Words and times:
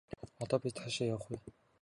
Одоо 0.43 0.59
бид 0.63 0.75
хаашаа 0.81 1.07
явах 1.13 1.25
вэ? 1.29 1.37